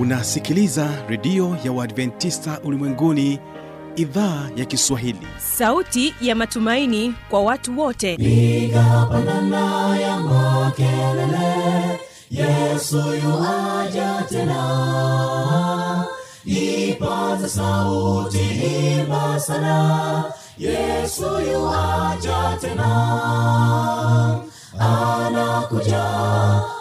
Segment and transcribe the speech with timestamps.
[0.00, 3.38] unasikiliza redio ya uadventista ulimwenguni
[3.96, 5.26] idhaa ya kiswahili.
[5.56, 8.14] Sauti ya matumaini kwa watu wote.
[8.14, 12.00] Igapanana ya makelele
[12.30, 16.04] yesu yuaja tena.
[16.44, 18.38] Ipaza sauti
[19.00, 20.24] imba sana
[20.58, 22.90] yesu yuaja tena.
[24.78, 26.04] Anakuja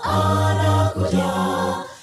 [0.04, 1.39] anakuja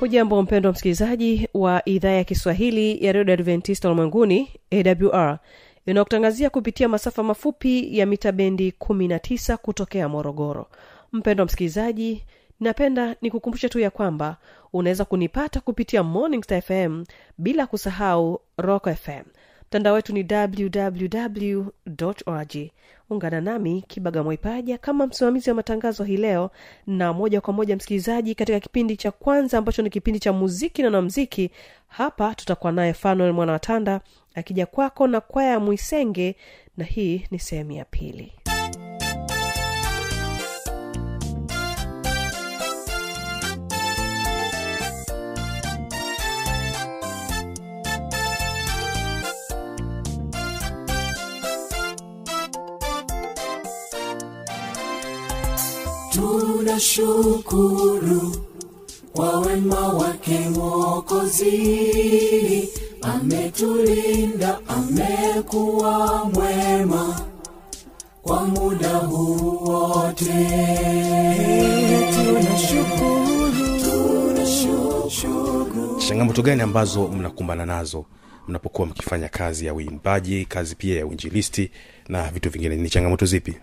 [0.00, 5.38] hujambo mpendwa msikilizaji wa idhaa ya kiswahili ya redio adventista ulimwenguni awr
[5.86, 10.66] inayokutangazia kupitia masafa mafupi ya mita bendi 19 kutokea morogoro.
[11.12, 12.24] Mpendwa msikilizaji
[12.60, 14.36] napenda nikukumbushe tu ya kwamba
[14.72, 17.04] unaweza kunipata kupitia morning star fm
[17.38, 19.22] bila kusahau rock fm
[19.70, 21.64] mtandao wetu ni www
[22.26, 22.56] org.
[23.10, 26.50] Ungana nami kibaga mwaipaja kama msimamizi wa matangazo hii leo
[26.86, 30.90] na moja kwa moja msikilizaji katika kipindi cha kwanza ambacho ni kipindi cha muziki na
[30.90, 31.50] namziki
[31.88, 34.00] hapa tutakuwa naye fanuel mwanawatanda
[34.34, 36.36] akija kwako na kwaya ya mwisenge
[36.76, 38.32] na hii ni sehemu ya pili
[56.20, 58.36] tunashukuru
[59.12, 61.48] kwa wema wake mwokozi.
[63.02, 67.20] Ametulinda amekuwa mwema
[68.22, 70.24] kwa muda huu wote.
[72.14, 73.80] Tunashukuru.
[73.84, 76.00] Tunashukuru.
[76.08, 78.04] Changamoto gani ambazo mnakumbana nazo
[78.48, 81.70] mnapokuwa mkifanya kazi ya uimbaji kazi pia ya uinjilisti
[82.08, 82.76] na vitu vingine?
[82.76, 83.54] Ni changamoto zipi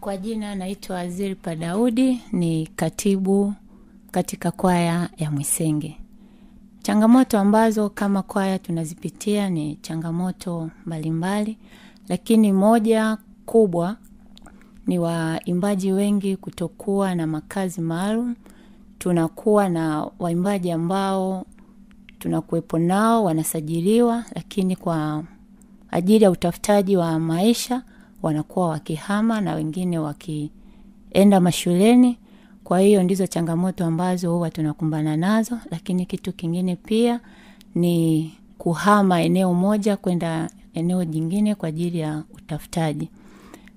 [0.00, 3.54] kwa jina naitwa Zilpa Daudi, ni katibu
[4.10, 5.96] katika kwaya ya Mwisenge.
[6.82, 11.58] Changamoto ambazo kama kwaya tunazipitia ni changamoto mbalimbali,
[12.08, 13.96] lakini moja kubwa
[14.86, 18.34] ni waimbaji wengi kutokuwa na makazi maalum.
[18.98, 21.46] Tunakuwa na waimbaji ambao
[22.18, 25.24] tunakuwepo nao wanasajiliwa, lakini kwa
[25.90, 27.82] ajili ya utafutaji wa maisha
[28.26, 32.18] wanakuwa wakihama na wengine wakienda mashuleni.
[32.64, 37.20] Kwa hiyo ndizo changamoto ambazo huwa tunakumbana nazo lakini kitu kingine pia
[37.74, 43.08] ni kuhama eneo moja kwenda eneo jingine kwa ajili ya utafutaji.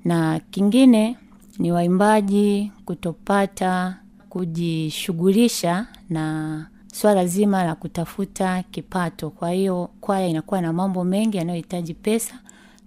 [0.06, 1.18] Na kingine
[1.60, 3.98] ni waimbaji kutopata
[4.30, 9.30] kujishughulisha na swala zima la kutafuta kipato.
[9.30, 12.40] Kwa hiyo kwaya inakuwa na mambo mengi yanayohitaji pesa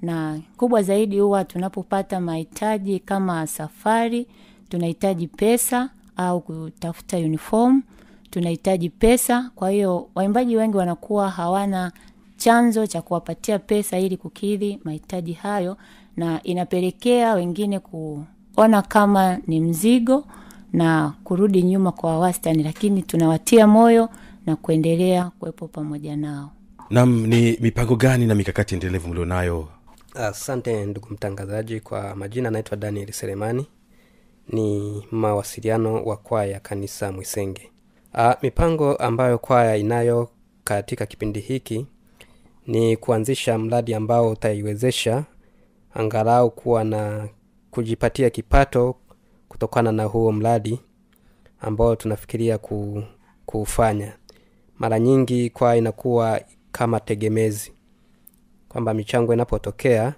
[0.03, 4.27] na kubwa zaidi huwa tunapopata mahitaji kama safari
[4.69, 7.83] tunahitaji pesa au kutafuta uniform
[8.31, 9.51] tunahitaji pesa.
[9.55, 11.93] Kwa hiyo waimbaji wengi wanakuwa hawana
[12.37, 15.77] chanzo cha kuwapatia pesa ili kukidhi mahitaji hayo
[16.17, 20.25] na inapelekea wengine kuona kama ni mzigo
[20.73, 24.09] na kurudi nyuma kwa wastani lakini tunawatia moyo
[24.47, 26.51] na kuendelea kuwepo pamoja nao.
[26.91, 29.69] Nam ni mipango gani na mikakati endelevu mlionayo
[30.15, 33.67] asante ndugu mtangazaji kwa majina anaitwa daniel selemani
[34.49, 37.71] ni mawasiliano wa kwaya kanisa mwisenge.
[38.15, 40.29] A, mipango ambayo kwaya inayo
[40.65, 41.87] katika kipindi hiki
[42.67, 45.25] ni kuanzisha mradi ambao utaiwezesha
[45.95, 47.29] angalau kuwa na
[47.71, 48.97] kujipatia kipato
[49.49, 50.81] kutokana na huo mradi
[51.61, 53.03] ambao tunafikiria ku,
[53.47, 54.17] kuufanya.
[54.79, 56.41] Mara nyingi kwaya inakuwa
[56.73, 57.73] kama tegemezi
[58.73, 60.15] kwamba michango inapotokea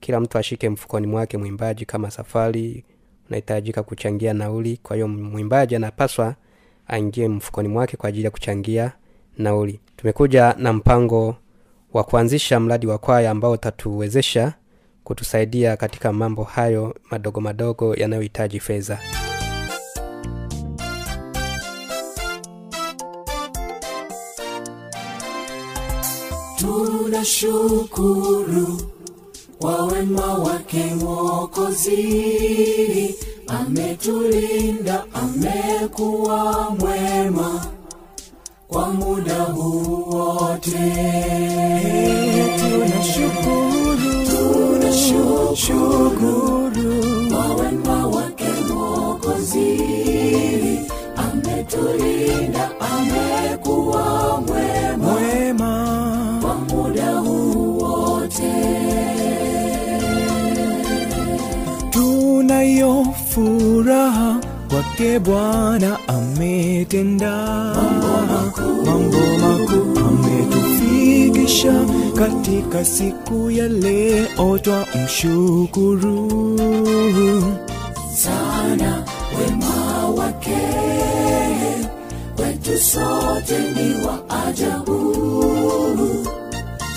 [0.00, 2.84] kila mtu ashike mfukoni mwake mwimbaji kama safari
[3.28, 4.76] unahitajika kuchangia nauli.
[4.82, 6.34] Kwa hiyo mwimbaji anapaswa
[6.86, 8.92] aingie mfukoni mwake kwa ajili ya kuchangia
[9.38, 9.80] nauli.
[9.96, 11.36] Tumekuja na mpango
[11.92, 14.52] wa kuanzisha mradi wa kwaya ambao utatuwezesha
[15.04, 18.98] kutusaidia katika mambo hayo madogo madogo yanayohitaji fedha
[27.02, 28.80] tunashukuru
[29.58, 32.04] kwa wema wake mwokozi.
[33.46, 37.66] Ametulinda amekuwa mwema
[38.68, 40.92] kwa muda huu wote.
[42.60, 45.82] Tunashukuru tunashukuru
[47.30, 49.80] kwa wema wake mwokozi.
[51.16, 54.81] Ametulinda amekuwa mwema
[64.72, 67.36] kwake bwana ametenda.
[68.84, 69.98] Mambo makuu.
[70.08, 71.84] Ametufikisha
[72.18, 76.28] katika siku ya leo twa mshukuru
[78.14, 79.04] sana
[79.38, 80.58] wema wake.
[82.36, 86.26] Kwetu sote ni wa ajabu.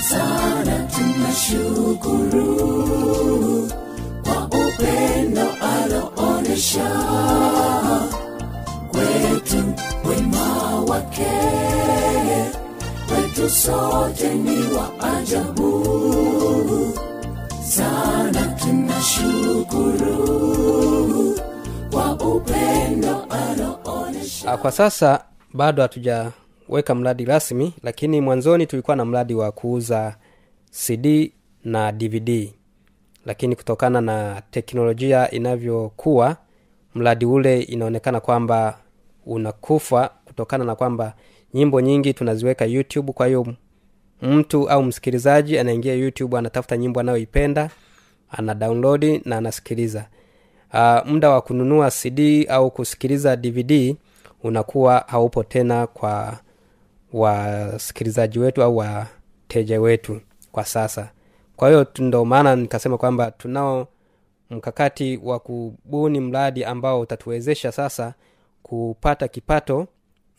[0.10, 2.46] Sana tunashukuru
[4.24, 5.48] kwa upendo
[6.56, 6.90] aloonesha
[8.92, 9.64] kwetu
[10.10, 11.28] wema wake
[13.10, 15.86] kwetu sote ni wa ajabu.
[17.64, 20.16] Sana tunashukuru
[21.92, 25.24] kwa upendo aloonesha Ah, kwa sasa
[25.54, 30.16] bado hatujaweka mradi rasmi lakini mwanzoni tulikuwa na mradi wa kuuza
[30.72, 31.32] cd
[31.64, 32.54] na dvd
[33.26, 36.38] lakini kutokana na teknolojia inavyokuwa
[36.96, 38.78] mradi ule inaonekana kwamba
[39.26, 41.14] unakufa kutokana na kwamba
[41.54, 43.12] nyimbo nyingi tunaziweka youtube.
[43.14, 43.48] Kwa hiyo
[44.22, 47.70] mtu au msikilizaji anaingia youtube anatafuta nyimbo anayoipenda
[48.30, 50.06] ana download na anasikiliza.
[50.74, 53.96] Uh, muda wa kununua cd au kusikiliza dvd
[54.44, 56.40] unakuwa haupo tena kwa
[57.14, 60.22] wasikilizaji wetu au wateja wetu
[60.52, 61.10] kwa sasa.
[61.56, 63.88] Kwa hiyo ndo maana nikasema kwamba tunao
[64.50, 68.14] mkakati wa kubuni mradi ambao utatuwezesha sasa
[68.64, 69.88] kupata kipato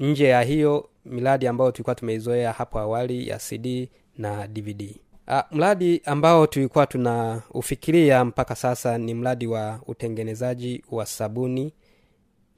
[0.01, 3.89] nje ya hiyo miradi ambayo tulikuwa tumeizoea hapo awali ya cd
[4.19, 4.97] na dvd
[5.29, 11.73] Ah, mradi ambao tulikuwa tunaufikiria mpaka sasa ni mradi wa utengenezaji wa sabuni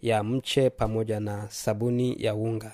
[0.02, 2.72] ya mche pamoja na sabuni ya unga.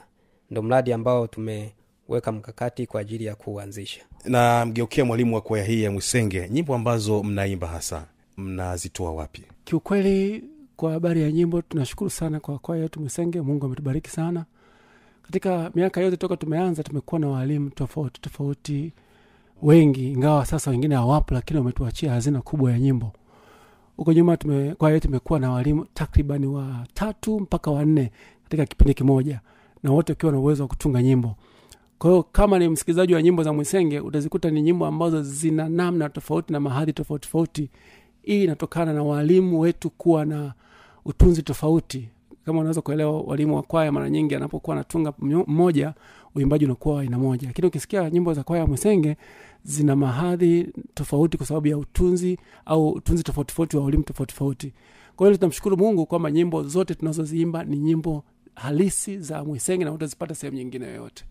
[0.51, 5.83] Ndo mradi ambao tumeweka mkakati kwa ajili ya kuuanzisha na mgeukia mwalimu wa kwaya hii
[5.83, 8.07] ya mwisenge nyimbo ambazo mnaimba hasa
[8.37, 9.43] mnazitoa wapi?
[9.65, 10.45] Kiukweli
[10.77, 14.45] kwa habari ya nyimbo tunashukuru sana kwa kwaya yetu mwisenge mungu ametubariki sana.
[15.23, 18.93] Katika miaka yote toka tumeanza tumekuwa na waalimu tofauti tofauti
[19.63, 20.13] wengi.
[20.13, 23.13] Ingawa sasa wengine hawapo lakini wametuachia hazina kubwa ya nyimbo.
[23.97, 28.11] Huko nyuma tume, kwa yetu tumekuwa na walimu takriban watatu mpaka wanne
[28.43, 29.41] katika kipindi kimoja
[29.83, 31.37] na wote wakiwa na uwezo wa kutunga nyimbo.
[31.99, 36.09] Kwa hiyo kama ni msikilizaji wa nyimbo za mwisenge utazikuta ni nyimbo ambazo zina namna
[36.09, 37.71] tofauti na mahadhi tofauti tofauti
[38.25, 40.53] hii inatokana na walimu wetu kuwa na
[41.05, 42.09] utunzi tofauti.
[42.47, 45.13] Kama unaweza kuelewa walimu wa kwaya mara nyingi anapokuwa anatunga
[45.47, 45.95] mmoja
[46.35, 47.47] uimbaji unakuwa wa aina moja.
[47.49, 49.17] Lakini ukisikia nyimbo za kwaya ya mwisenge
[49.65, 54.73] zina mahadhi tofauti kwa sababu ya utunzi au utunzi tofauti tofauti wa walimu tofauti tofauti.
[55.17, 58.25] Kwa hiyo tunamshukuru mungu kwamba nyimbo zote tunazoziimba ni nyimbo
[58.55, 61.25] halisi za mwisenge na utazipata sehemu nyingine yoyote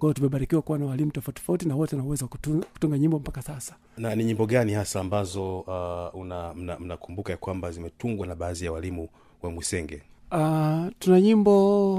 [0.00, 3.18] kwa hiyo tumebarikiwa kuwa na walimu tofauti tofauti na wote na uwezo wa kutunga, nyimbo
[3.18, 3.74] mpaka sasa.
[3.98, 8.72] Na ni nyimbo gani hasa ambazo uh, mnakumbuka mnakumbuka ya kwamba zimetungwa na baadhi ya
[8.72, 9.08] walimu
[9.42, 10.02] wa mwisenge
[10.32, 11.94] uh, tuna nyimbo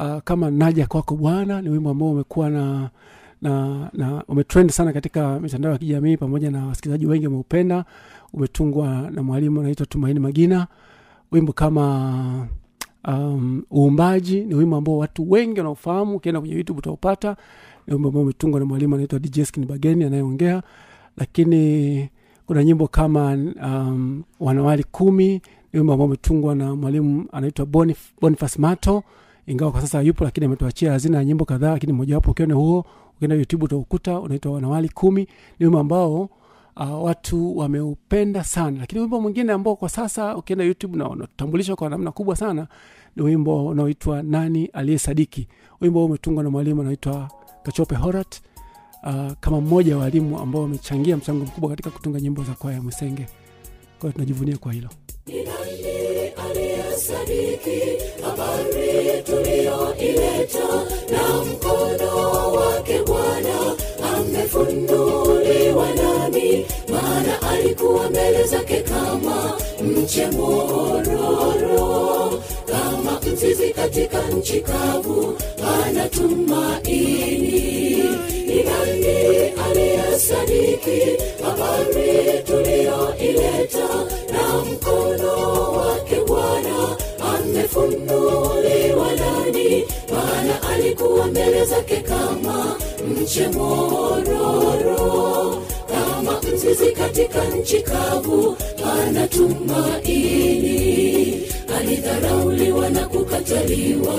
[0.00, 2.90] uh, kama naja kwako bwana ni wimbo ambao umekuwa na
[3.42, 7.84] na na umetrend sana katika mitandao ya kijamii pamoja na wasikilizaji wengi wameupenda.
[8.32, 10.66] Umetungwa na mwalimu anaitwa tumaini magina.
[11.32, 12.48] Wimbo kama
[13.08, 17.36] um, uumbaji ni wimbo ambao watu wengi wanaofahamu ukienda kwenye youtube utaupata.
[17.86, 20.62] Ni wimbo ambao umetungwa na mwalimu anaitwa djskin bageni anayeongea.
[21.16, 22.08] Lakini
[22.46, 23.32] kuna nyimbo kama
[23.62, 25.28] um, wanawali kumi
[25.72, 29.02] ni wimbo ambao umetungwa na mwalimu anaitwa Bonif- boniface mato.
[29.46, 32.84] Ingawa kwa sasa yupo lakini ametuachia hazina ya nyimbo kadhaa lakini mojawapo ukione huo
[33.16, 35.20] ukienda youtube utaukuta unaitwa wanawali kumi.
[35.58, 36.28] Ni wimbo ambao
[36.76, 38.80] uh, watu wameupenda sana.
[38.80, 42.66] Lakini wimbo mwingine ambao kwa sasa ukienda youtube na unatambulishwa kwa namna kubwa sana
[43.16, 45.48] ni wimbo unaoitwa nani aliyesadiki
[45.80, 47.30] wimbo huu umetungwa na mwalimu anaitwa
[47.62, 48.36] kachope horat.
[49.02, 52.82] Uh, kama mmoja wa walimu ambao wamechangia mchango mkubwa katika kutunga nyimbo za kwaya ya
[52.82, 53.26] mwisenge
[54.00, 54.88] kwa tunajivunia kwa hilo.
[55.26, 57.80] Ni nani aliyesadiki
[58.24, 60.68] habari tuliyoileta
[61.10, 63.74] na mkono wake Bwana
[64.36, 75.34] amefunuliwa nami, maana alikuwa mbele zake kama mche mororo, kama mzizi katika nchi kavu,
[75.84, 78.02] anatumaini.
[78.46, 81.00] Ni nani aliyesadiki
[81.44, 83.88] habari tuliyoileta?
[84.32, 86.96] Na mkono wake Bwana
[87.34, 88.61] amefunuliwa
[90.42, 92.76] maana alikuwa mbele zake kama
[93.20, 98.56] mche mororo kama mzizi katika nchi kavu
[99.00, 100.82] ana tumaini.
[101.78, 104.14] Alidharauliwa na kukataliwa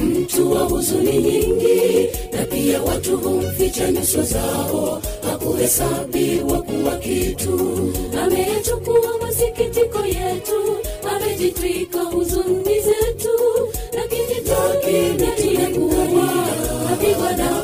[0.00, 5.02] mtu wa huzuni nyingi na pia watu humficha nyuso zao.
[5.30, 7.92] Hakuhesabiwa kuwa kitu.
[8.24, 8.85] Ameyachukua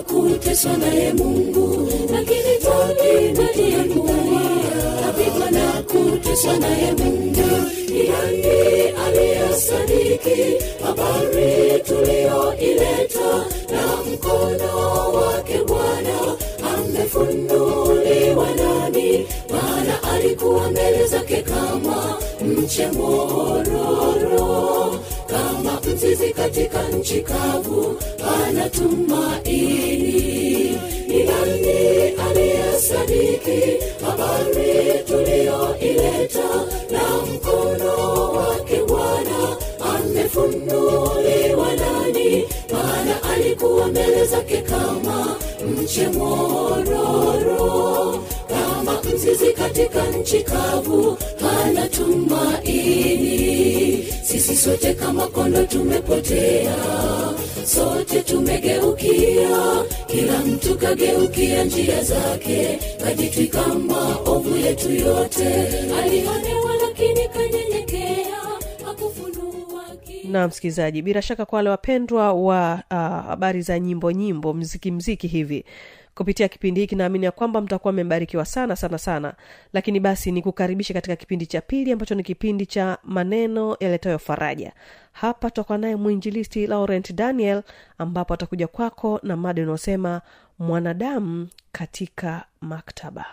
[0.07, 4.15] kuteswa naye mungu lakini takinatiekuwa
[5.09, 10.65] apigwa na kuteswa naye mungu yani aliyesadiki.
[10.85, 16.37] Habari tuliyoileta na mkono wake bwana
[16.75, 19.27] amefunuliwa nani?
[19.51, 22.87] Maana alikuwa mbele zake kama mche
[26.13, 27.97] mzizi katika nchi kavu
[28.43, 30.13] ana tumaini
[31.09, 36.49] ni nani aliyesadiki habari tuliyoileta?
[36.91, 37.03] Na
[37.35, 39.57] mkono wake bwana
[39.95, 42.45] amefunuliwa nani?
[42.73, 45.37] Maana alikuwa mbele zake kama
[45.83, 47.55] mche mororo.
[48.49, 53.42] Kama mzizi katika nchi kavu hana tumaini
[54.53, 56.77] sisi sote kama kondo tumepotea
[57.65, 59.85] sote tumegeukia.
[60.07, 65.69] Kila mtu kageukia njia zake kajitwika maovu yetu yote.
[66.03, 68.33] Alionewa lakini kanyenyekea
[70.25, 75.27] na msikilizaji bila shaka kwa wale wapendwa wa uh, habari za nyimbo nyimbo mziki mziki
[75.27, 75.65] hivi
[76.15, 79.35] kupitia kipindi hiki naamini ya kwamba mtakuwa mmebarikiwa sana sana sana.
[79.73, 84.73] Lakini basi ni kukaribisha katika kipindi cha pili ambacho ni kipindi cha maneno yaletayo faraja.
[85.13, 87.63] Hapa tutakuwa naye mwinjilisti laurent daniel
[87.99, 90.21] ambapo atakuja kwako na mada unaosema
[90.59, 93.25] mwanadamu katika maktaba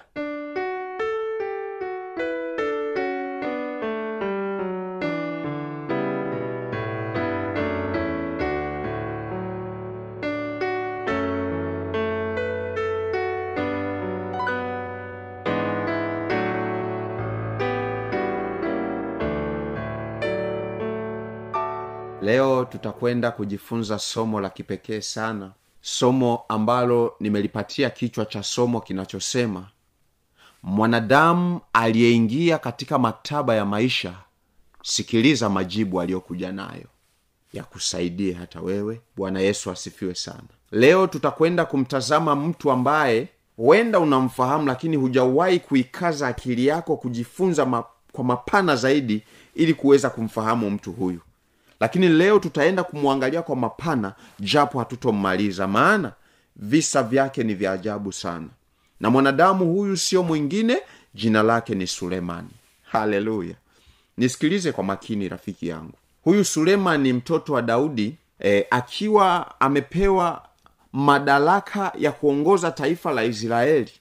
[22.29, 25.51] leo tutakwenda kujifunza somo la kipekee sana.
[25.81, 29.67] Somo ambalo nimelipatia kichwa cha somo kinachosema
[30.63, 34.13] mwanadamu aliyeingia katika maktaba ya maisha
[34.83, 36.85] sikiliza majibu aliyokuja nayo.
[37.53, 39.01] Yakusaidie hata wewe.
[39.15, 40.49] Bwana yesu asifiwe sana.
[40.71, 48.23] Leo tutakwenda kumtazama mtu ambaye huenda unamfahamu lakini hujawahi kuikaza akili yako kujifunza ma, kwa
[48.23, 49.23] mapana zaidi
[49.55, 51.19] ili kuweza kumfahamu mtu huyu
[51.79, 56.13] lakini leo tutaenda kumwangalia kwa mapana japo hatutommaliza maana
[56.55, 58.47] visa vyake ni vya ajabu sana.
[58.99, 60.77] Na mwanadamu huyu sio mwingine
[61.13, 62.49] jina lake ni sulemani.
[62.83, 63.55] Haleluya.
[64.17, 65.93] Nisikilize kwa makini rafiki yangu.
[66.23, 70.45] Huyu sulemani ni mtoto wa daudi e, akiwa amepewa
[70.93, 73.91] madaraka ya kuongoza taifa la israeli.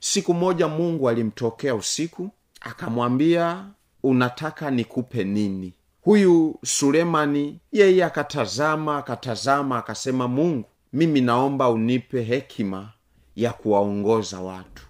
[0.00, 2.30] Siku moja mungu alimtokea usiku
[2.60, 3.64] akamwambia
[4.02, 5.72] unataka nikupe nini
[6.06, 12.92] huyu sulemani yeye akatazama akatazama akasema mungu mimi naomba unipe hekima
[13.36, 14.86] ya kuwaongoza watu.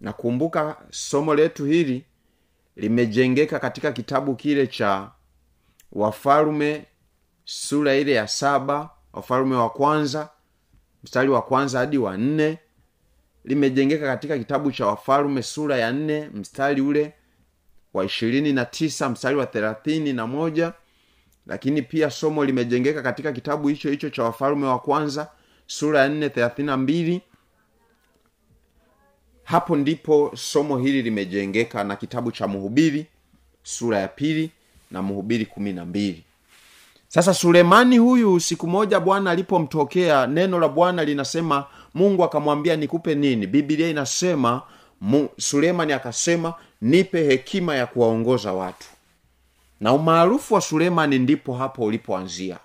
[0.00, 2.04] Nakumbuka somo letu hili
[2.76, 5.10] limejengeka katika kitabu kile cha
[5.92, 6.86] wafalume
[7.44, 10.30] sura ile ya saba wafalume wa kwanza
[11.04, 12.58] mstari wa kwanza hadi wa nne.
[13.44, 17.14] Limejengeka katika kitabu cha wafalume sura ya nne mstari ule
[17.98, 20.72] wa ishirini na tisa mstari wa thelathini na moja.
[21.46, 25.28] Lakini pia somo limejengeka katika kitabu hicho hicho cha wafalume wa kwanza
[25.66, 27.20] sura ya nne thelathini na mbili.
[29.44, 33.06] Hapo ndipo somo hili limejengeka na kitabu cha mhubiri
[33.62, 34.50] sura ya pili
[34.90, 36.24] na mhubiri kumi na mbili.
[37.08, 41.64] Sasa sulemani huyu siku moja bwana alipomtokea neno la bwana linasema
[41.94, 43.46] mungu akamwambia nikupe nini?
[43.46, 44.62] Biblia inasema
[45.00, 48.86] mu, sulemani akasema nipe hekima ya kuwaongoza watu.
[49.80, 52.58] Na umaarufu wa sulemani ndipo hapo ulipoanzia.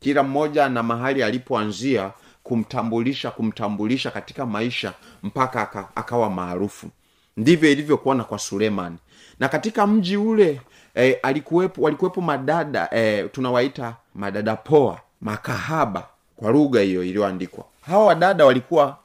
[0.00, 2.12] Kila mmoja na mahali alipoanzia
[2.42, 6.88] kumtambulisha kumtambulisha katika maisha mpaka akawa maarufu.
[7.36, 8.96] Ndivyo ilivyokuwa na kwa sulemani.
[9.40, 10.60] Na katika mji ule
[10.94, 17.64] e, alikuwepo walikuwepo madada e, tunawaita madada poa makahaba kwa lugha hiyo iliyoandikwa.
[17.80, 18.98] Hawa wadada walikuwa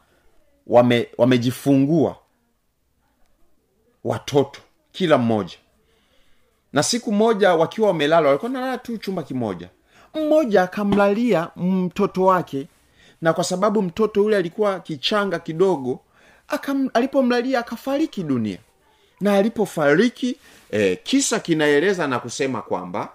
[0.68, 2.16] wame, wamejifungua
[4.13, 4.60] watoto
[4.92, 5.56] kila mmoja.
[6.74, 9.70] Na siku moja wakiwa wamelala walikuwa nalala tu chumba kimoja.
[10.16, 12.68] Mmoja akamlalia mtoto wake
[13.22, 16.00] na kwa sababu mtoto yule alikuwa kichanga kidogo
[16.48, 18.58] akam, alipomlalia akafariki dunia.
[19.22, 20.38] Na alipofariki
[20.72, 23.10] eh, kisa kinaeleza na kusema kwamba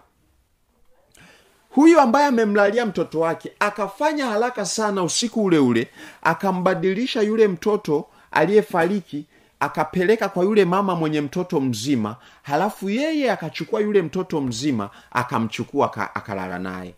[1.70, 5.88] huyu ambaye amemlalia mtoto wake akafanya haraka sana usiku ule ule
[6.22, 9.26] akambadilisha yule mtoto aliyefariki
[9.64, 16.14] akapeleka kwa yule mama mwenye mtoto mzima halafu yeye akachukua yule mtoto mzima akamchukua aka-
[16.14, 16.94] akalala naye.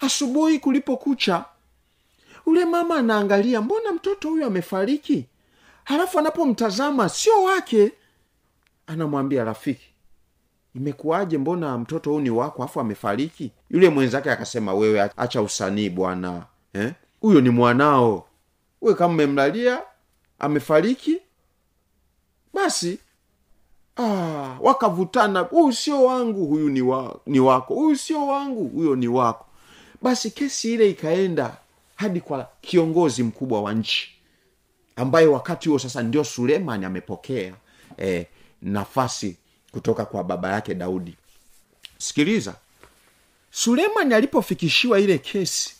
[0.00, 1.44] Asubuhi kulipokucha
[2.46, 5.26] ule mama anaangalia mbona mtoto huyu amefariki?
[5.84, 7.92] Halafu anapomtazama sio wake.
[8.86, 9.86] Anamwambia rafiki
[10.74, 11.38] imekuwaje?
[11.38, 13.52] Mbona mtoto huu ni wako afu amefariki?
[13.70, 16.92] Yule mwenzake akasema wewe acha usanii bwana eh?
[17.40, 18.26] ni mwanao.
[18.82, 19.82] Uwe kama mmemlalia
[20.38, 21.18] amefariki
[22.54, 22.98] basi
[23.96, 27.74] ah, wakavutana huyu sio wangu huyu ni, wa, ni wako.
[27.74, 29.46] Huyu sio wangu huyo ni wako.
[30.02, 31.56] Basi kesi ile ikaenda
[31.96, 34.10] hadi kwa kiongozi mkubwa wa nchi
[34.96, 37.54] ambaye wakati huo sasa ndio sulemani amepokea
[37.96, 38.26] eh,
[38.62, 39.36] nafasi
[39.72, 41.16] kutoka kwa baba yake daudi.
[41.98, 42.54] Sikiliza
[43.50, 45.74] sulemani alipofikishiwa ile kesi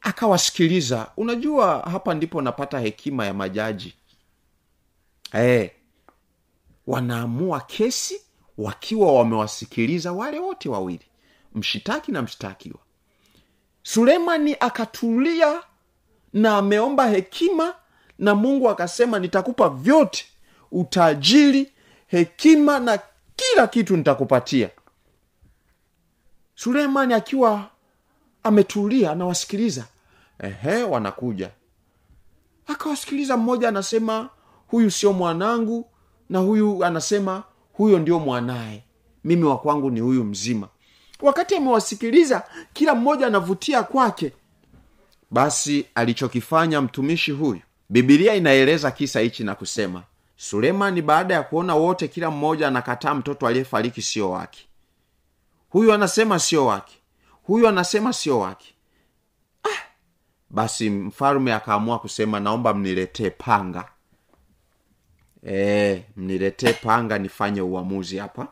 [0.00, 1.10] akawasikiliza.
[1.16, 3.94] Unajua hapa ndipo napata hekima ya majaji
[5.32, 5.70] eh,
[6.86, 8.20] wanaamua kesi
[8.58, 11.06] wakiwa wamewasikiliza wale wote wawili
[11.54, 12.78] mshitaki na mshtakiwa.
[13.82, 15.62] Sulemani akatulia
[16.32, 17.74] na ameomba hekima
[18.18, 20.26] na mungu akasema nitakupa vyote
[20.70, 21.72] utajiri
[22.06, 22.98] hekima na
[23.36, 24.70] kila kitu nitakupatia.
[26.54, 27.70] Sulemani akiwa
[28.42, 29.84] ametulia anawasikiliza.
[30.38, 31.50] Ehe wanakuja.
[32.66, 34.30] Akawasikiliza mmoja anasema
[34.70, 35.90] huyu sio mwanangu
[36.30, 38.84] na huyu anasema huyo ndio mwanaye.
[39.24, 40.68] Mimi wa kwangu ni huyu mzima.
[41.22, 44.32] Wakati amewasikiliza kila mmoja anavutia kwake.
[45.30, 50.02] Basi alichokifanya mtumishi huyu bibilia inaeleza kisa hichi na kusema
[50.36, 54.68] sulemani baada ya kuona wote kila mmoja anakataa mtoto aliyefariki sio wake.
[55.70, 56.94] Huyu anasema sio wake.
[57.42, 58.74] Huyu anasema sio wake.
[59.64, 59.82] Ah,
[60.50, 63.88] basi mfalume akaamua kusema naomba mniletee panga
[65.48, 68.48] e, mniletee panga nifanye uamuzi hapa.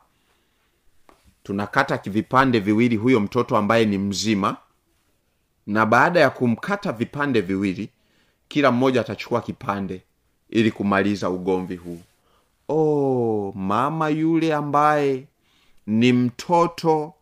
[1.43, 4.57] Tunakata vipande viwili huyo mtoto ambaye ni mzima.
[5.67, 7.89] Na baada ya kumkata vipande viwili
[8.49, 10.03] kila mmoja atachukua kipande
[10.51, 12.01] ili kumaliza ugomvi huu.
[12.69, 15.25] Oh, mama yule ambaye
[15.87, 17.15] ni mtoto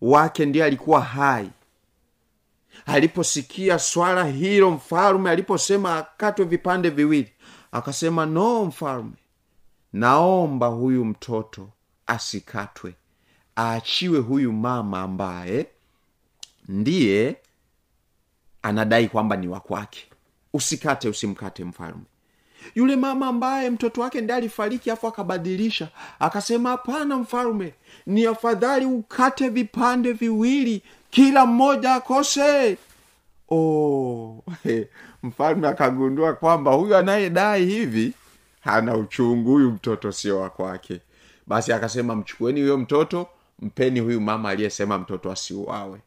[0.00, 1.50] wake ndiye alikuwa hai.
[2.86, 7.32] Aliposikia swala hilo mfalume aliposema akatwe vipande viwili
[7.72, 9.12] akasema no mfalme
[9.92, 11.68] naomba huyu mtoto
[12.06, 12.94] asikatwe.
[13.56, 15.66] Aachiwe huyu mama ambaye
[16.68, 17.36] ndiye
[18.62, 20.06] anadai kwamba ni wakwake
[20.52, 22.02] usikate usimkate mfalme.
[22.74, 27.74] Yule mama ambaye mtoto wake ndiye alifariki afu akabadilisha akasema hapana mfalme
[28.06, 32.78] ni afadhali ukate vipande viwili kila mmoja akose
[33.50, 34.44] oh,
[35.22, 38.12] mfalme akagundua kwamba huyu anayedai hivi
[38.60, 41.00] hana uchungu huyu mtoto sio wa kwake.
[41.46, 43.26] Basi akasema mchukueni huyo mtoto
[43.58, 46.00] mpeni huyu mama aliyesema mtoto asiuawe.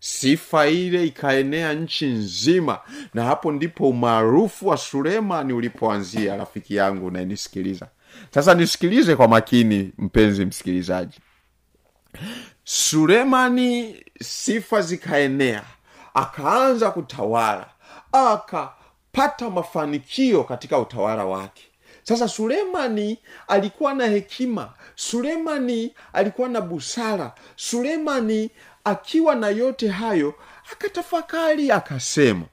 [0.00, 2.78] Sifa ile ikaenea nchi nzima
[3.14, 7.88] na hapo ndipo umaarufu wa sulemani ulipoanzia rafiki yangu unayenisikiliza
[8.34, 11.18] sasa nisikilize kwa makini mpenzi msikilizaji.
[12.64, 15.62] Sulemani sifa zikaenea
[16.22, 17.66] akaanza kutawala
[18.12, 21.62] akapata mafanikio katika utawala wake.
[22.02, 28.50] Sasa sulemani alikuwa na hekima sulemani alikuwa na busara sulemani
[28.84, 30.34] akiwa na yote hayo
[30.72, 32.44] akatafakari akasema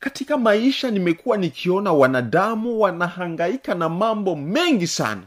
[0.00, 5.22] katika maisha nimekuwa nikiona wanadamu wanahangaika na mambo mengi sana.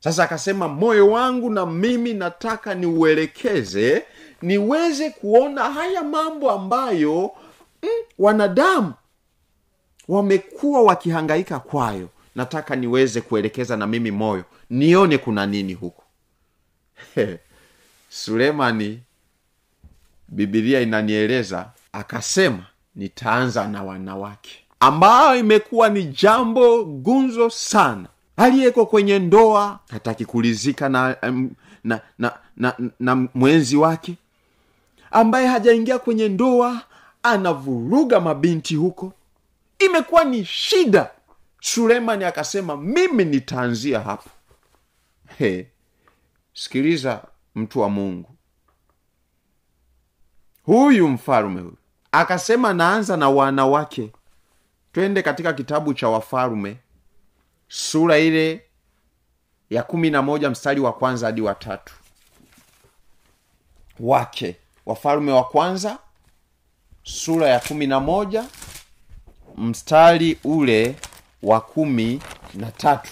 [0.00, 4.04] Sasa akasema moyo wangu na mimi nataka niuelekeze
[4.42, 7.30] niweze kuona haya mambo ambayo
[7.82, 8.92] mm, wanadamu
[10.08, 12.08] wamekuwa wakihangaika kwayo.
[12.34, 16.02] Nataka niweze kuelekeza na mimi moyo nione kuna nini huku.
[18.08, 19.00] Sulemani
[20.28, 28.08] bibilia inanieleza akasema nitaanza na wanawake ambayo imekuwa ni jambo gunzo sana.
[28.36, 31.16] Aliyeko kwenye ndoa hataki kulizika na,
[31.84, 34.14] na, na, na, na mwenzi wake
[35.10, 36.82] ambaye hajaingia kwenye ndoa
[37.22, 39.12] anavuruga mabinti huko.
[39.78, 41.10] Imekuwa ni shida.
[41.60, 44.30] Sulemani akasema mimi nitaanzia hapo.
[45.38, 45.64] Hey,
[46.54, 47.22] sikiliza
[47.54, 48.30] mtu wa mungu.
[50.62, 51.76] Huyu mfalume huyu
[52.12, 54.12] akasema naanza na wanawake.
[54.92, 56.76] Twende katika kitabu cha wafalume
[57.68, 58.64] sura ile
[59.70, 61.94] ya kumi na moja mstari wa kwanza hadi watatu
[64.00, 65.98] wake wafalume wa kwanza
[67.02, 68.44] sura ya kumi na moja
[69.56, 70.96] mstari ule
[71.42, 72.20] wa kumi
[72.54, 73.10] na tatu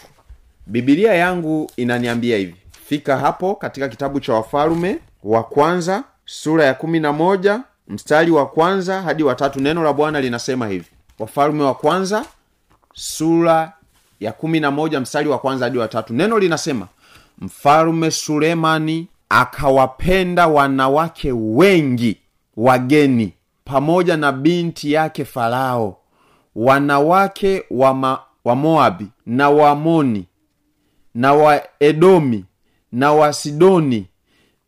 [0.66, 7.00] bibilia yangu inaniambia hivi fika hapo katika kitabu cha wafalume wa kwanza sura ya kumi
[7.00, 9.60] na moja mstari wa kwanza hadi watatu.
[9.60, 10.86] neno la bwana linasema hivi
[11.18, 12.24] wafalume wa kwanza
[12.94, 13.72] sura
[14.20, 16.14] ya kumi na moja mstari wa kwanza hadi watatu.
[16.14, 16.88] neno linasema
[17.38, 22.16] mfalume sulemani akawapenda wanawake wengi
[22.56, 23.32] wageni
[23.64, 25.96] pamoja na binti yake farao.
[26.54, 30.24] Wanawake wa, ma, wa moabi na waamoni
[31.14, 32.44] na waedomi
[32.92, 34.06] na wasidoni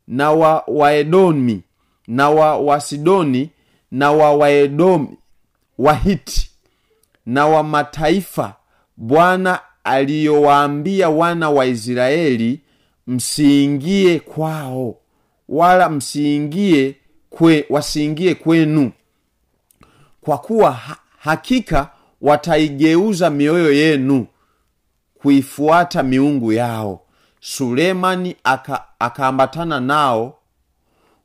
[0.09, 1.63] na wa waedomi
[2.07, 3.51] na wa wasidoni
[3.91, 5.19] na wa waedomi
[5.79, 6.51] wahiti
[7.27, 8.55] na wa mataifa
[8.97, 12.61] bwana aliyowaambia wana wa israeli
[13.11, 14.97] msiingie kwao
[15.49, 16.97] wala msiingie
[17.31, 18.93] kwe, wasiingie kwenu.
[20.21, 24.27] Kwa kuwa ha, hakika wataigeuza mioyo yenu
[25.15, 27.01] kuifuata miungu yao.
[27.41, 30.39] Sulemani aka, akaambatana nao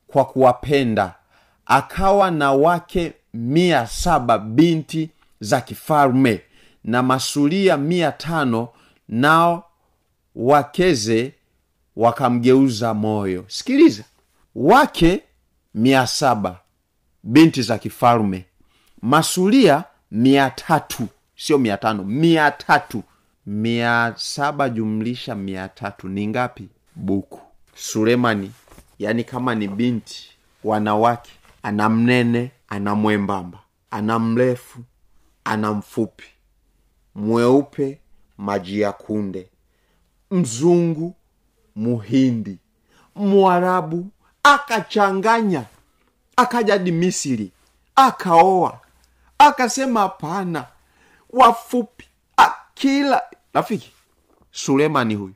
[0.08, 1.13] kwa kuwapenda
[1.65, 6.41] akawa na wake mia saba binti za kifalme
[6.84, 8.69] na masuria mia tano
[9.10, 9.63] nao
[10.36, 11.34] wakeze
[11.95, 13.45] wakamgeuza moyo.
[13.47, 14.03] Sikiliza.
[14.55, 15.23] Wake
[15.73, 16.60] mia saba
[17.23, 18.45] binti za kifalme.
[19.01, 23.03] Masuria mia tatu sio mia tano mia tatu.
[23.45, 26.08] Mia saba jumlisha mia tatu.
[26.10, 26.69] Ni ngapi?
[26.95, 27.39] Buku.
[27.75, 28.51] Sulemani
[28.99, 30.29] yani kama ni binti
[30.63, 31.31] wanawake
[31.63, 33.60] ana mnene ana mwembamba
[33.91, 34.79] ana mrefu
[35.43, 36.23] ana mfupi
[37.15, 37.99] mweupe
[38.38, 39.49] maji ya kunde
[40.31, 41.15] mzungu
[41.75, 42.57] muhindi
[43.15, 44.07] mwarabu
[44.43, 45.63] akachanganya
[46.35, 47.51] akaja hadi misiri
[47.95, 48.79] akaoa
[49.38, 50.65] akasema hapana.
[51.29, 52.05] Wafupi
[52.38, 53.21] akila
[53.53, 53.91] rafiki
[54.51, 55.33] sulemani huyu.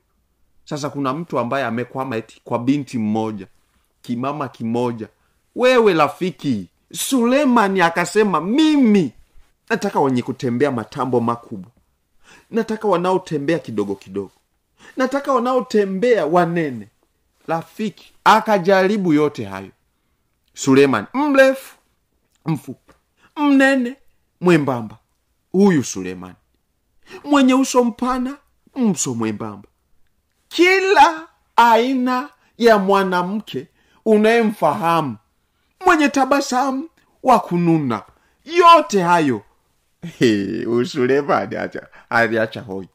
[0.66, 3.48] Sasa kuna mtu ambaye amekwama eti kwa binti mmoja
[4.02, 5.08] kimama kimoja.
[5.56, 9.12] Wewe rafiki sulemani akasema mimi
[9.70, 11.72] nataka wenye kutembea matambo makubwa.
[12.52, 14.32] Nataka wanaotembea kidogo kidogo
[14.98, 16.88] nataka wanaotembea wanene.
[17.48, 19.72] Rafiki akajaribu yote hayo.
[20.54, 21.76] Sulemani mrefu
[22.46, 22.94] mfupi
[23.38, 23.96] mnene
[24.42, 24.98] mwembamba.
[25.52, 26.36] Huyu sulemani
[27.24, 28.38] mwenye uso mpana
[28.76, 29.68] mso mwembamba.
[30.48, 33.68] Kila aina ya mwanamke
[34.06, 35.18] unayemfahamu
[35.86, 36.90] mwenye tabasamu
[37.24, 38.04] wa kununa.
[38.46, 39.42] Yote hayo.
[40.80, 41.56] Usulemani
[42.10, 42.88] aliacha hoi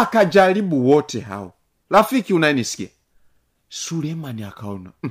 [0.00, 1.52] akajaribu wote hao.
[1.90, 2.88] Rafiki unayenisikia?
[3.68, 5.10] Sulemani akaona mm,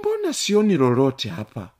[0.00, 1.70] mbona sioni lolote hapa?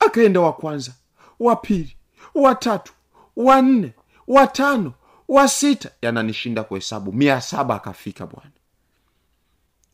[0.00, 0.92] Akaenda wa kwanza
[1.40, 1.96] wa pili
[2.34, 2.92] wa tatu
[3.36, 3.92] wa nne
[4.26, 4.92] wa tano
[5.28, 5.90] wa sita.
[6.02, 7.12] Yananishinda kuhesabu.
[7.12, 8.50] Mia saba akafika bwana.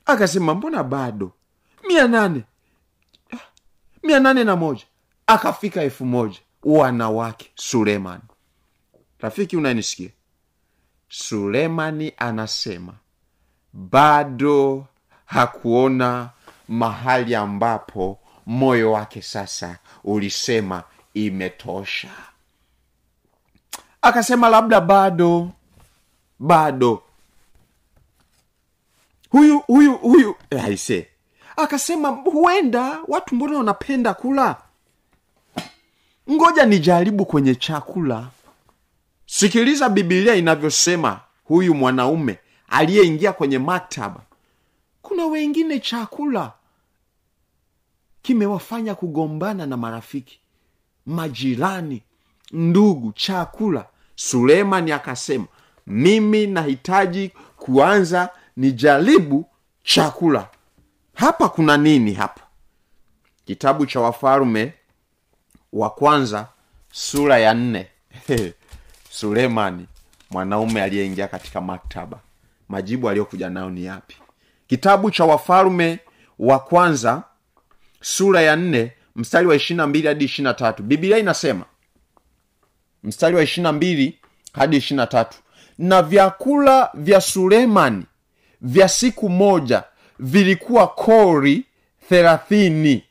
[0.06, 1.32] Akasema mbona bado?
[1.88, 2.42] Mia nane.
[3.32, 3.36] Ah,
[4.02, 4.84] mia nane na moja.
[5.26, 6.38] Akafika elfu moja.
[6.62, 8.22] Wanawake sulemani
[9.22, 10.10] rafiki unanisikia?
[11.08, 12.92] Sulemani anasema
[13.72, 14.86] bado
[15.26, 16.30] hakuona
[16.68, 20.82] mahali ambapo moyo wake sasa ulisema
[21.14, 22.10] imetosha.
[24.02, 25.50] Akasema labda bado
[26.38, 27.02] bado.
[29.30, 31.08] Huyu huyu huyu aise.
[31.56, 34.56] Akasema huenda watu mbona wanapenda kula?
[36.30, 38.28] Ngoja nijaribu kwenye chakula
[39.32, 42.38] sikiliza bibilia inavyosema huyu mwanaume
[42.68, 44.20] aliyeingia kwenye maktaba.
[45.02, 46.52] Kuna wengine chakula
[48.22, 50.40] kimewafanya kugombana na marafiki
[51.06, 52.02] majirani
[52.52, 53.86] ndugu chakula.
[54.14, 55.46] Sulemani akasema
[55.86, 59.44] mimi nahitaji kuanza nijaribu
[59.84, 60.48] chakula.
[61.14, 62.40] Hapa kuna nini hapa?
[63.44, 64.72] Kitabu cha wafalume
[65.72, 66.48] wa kwanza
[66.92, 67.86] sura ya nne
[69.10, 69.86] sulemani
[70.30, 72.20] mwanaume aliyeingia katika maktaba.
[72.68, 74.16] Majibu aliyokuja nayo ni yapi?
[74.66, 75.98] Kitabu cha wafalume
[76.38, 77.22] wa kwanza
[78.00, 80.82] sura ya nne mstari wa ishirina mbili hadi ishirina tatu.
[80.82, 81.64] Biblia inasema
[83.02, 84.18] mstari wa ishirina mbili
[84.52, 85.38] hadi ishirina tatu
[85.78, 88.04] na vyakula vya sulemani
[88.60, 89.84] vya siku moja
[90.18, 91.64] vilikuwa kori
[92.08, 93.04] thelathini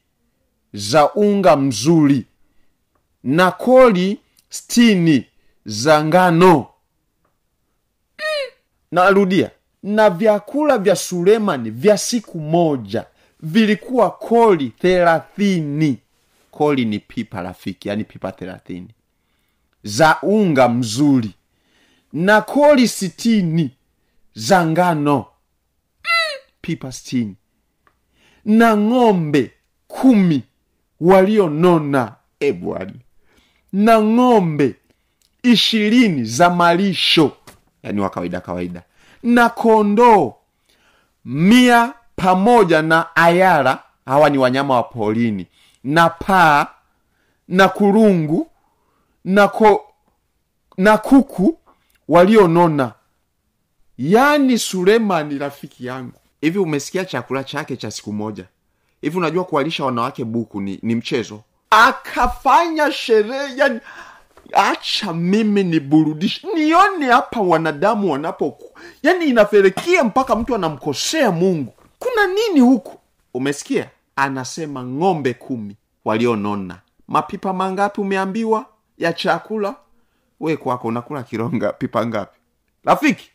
[0.74, 2.26] za unga mzuri
[3.24, 5.26] na kori stini
[5.70, 6.68] za ngano.
[8.92, 9.52] Narudia
[9.84, 13.06] na vyakula vya sulemani vya siku moja
[13.40, 15.98] vilikuwa koli thelathini.
[16.52, 18.88] Koli ni pipa rafiki yani pipa thelathini.
[19.84, 21.32] Za unga mzuri
[22.14, 23.72] na koli sitini
[24.34, 25.26] za ngano.
[26.62, 27.36] Pipa sitini.
[28.46, 29.52] Na ng'ombe
[29.88, 30.44] kumi
[31.00, 32.16] walionona.
[32.40, 33.00] Ebwani
[33.74, 34.76] na ng'ombe
[35.44, 37.32] ishirini za malisho.
[37.84, 38.84] Yani wa kawaida kawaida.
[39.24, 40.34] Na kondoo
[41.26, 45.48] mia pamoja na ayara hawa ni wanyama wa porini.
[45.84, 46.68] Na paa
[47.48, 48.48] na kurungu
[49.26, 49.82] na, ko,
[50.78, 51.60] na kuku
[52.08, 52.94] walionona.
[53.98, 56.20] Yaani sulemani rafiki yangu.
[56.42, 58.46] Hivi umesikia chakula chake cha siku moja?
[59.02, 61.42] Hivi unajua kuwalisha wanawake buku ni, ni mchezo?
[61.70, 63.80] Akafanya sherehe yani
[64.54, 66.48] acha mimi niburudishe.
[66.56, 68.58] Nione hapa wanadamu wanapo
[69.04, 71.74] yani inaferekia mpaka mtu anamkosea mungu.
[72.00, 73.00] Kuna nini huku?
[73.34, 73.90] Umesikia?
[74.16, 76.78] Anasema ng'ombe kumi walionona.
[77.08, 78.66] Mapipa mangapi umeambiwa
[78.98, 79.76] ya chakula?
[80.40, 82.40] We kwako unakula kironga pipa ngapi?
[82.86, 83.32] Rafiki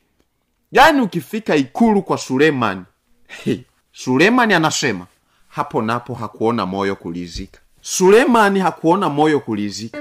[0.72, 2.82] yani ukifika ikulu kwa sulemani.
[3.26, 3.58] Hey,
[3.92, 5.06] sulemani anasema
[5.48, 7.60] hapo napo hakuona moyo kulizika.
[7.80, 9.98] Sulemani hakuona moyo kulizika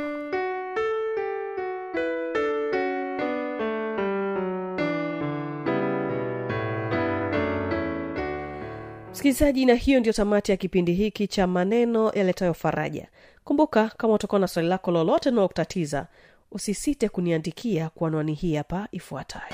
[9.23, 13.07] msikilizaji na hiyo ndio tamati ya kipindi hiki cha maneno yaletayo faraja.
[13.43, 16.07] Kumbuka kama utakuwa na swali lako lolote linalokutatiza
[16.51, 19.53] usisite kuniandikia kwa anwani hii hapa ifuatayo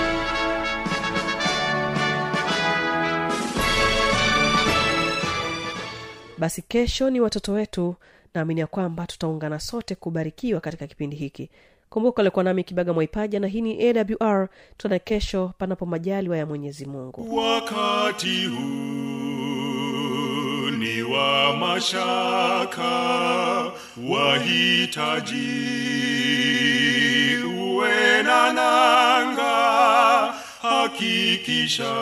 [6.41, 7.95] basi kesho ni watoto wetu.
[8.33, 11.49] Naamini ya kwamba tutaungana sote kubarikiwa katika kipindi hiki.
[11.89, 13.87] Kumbuka alikuwa nami kibaga mwaipaja na hii ni
[14.19, 17.35] awr tuna kesho panapo majaliwa ya mwenyezi mungu.
[17.37, 18.61] Wakati huu
[20.69, 22.91] ni wa mashaka
[24.09, 25.47] wahitaji
[27.57, 31.93] uwe na nanga hakikisha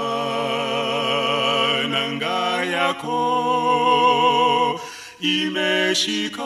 [1.89, 4.28] nanga yako
[5.21, 6.43] imeshika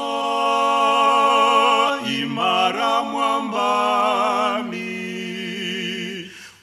[2.22, 4.84] imara mwambani.